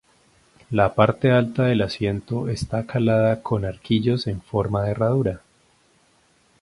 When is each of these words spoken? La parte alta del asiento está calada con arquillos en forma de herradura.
La 0.71 0.95
parte 0.95 1.29
alta 1.31 1.61
del 1.65 1.83
asiento 1.83 2.47
está 2.49 2.87
calada 2.87 3.43
con 3.43 3.65
arquillos 3.65 4.25
en 4.25 4.41
forma 4.41 4.81
de 4.83 4.91
herradura. 4.93 5.41